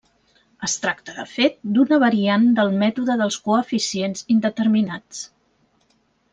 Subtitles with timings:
[0.67, 5.25] Es tracta, de fet, d'una variant del mètode dels coeficients indeterminats.